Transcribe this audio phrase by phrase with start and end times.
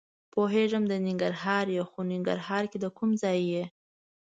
[0.33, 3.63] پوهېږم د ننګرهار یې؟ خو ننګرهار کې د کوم ځای یې؟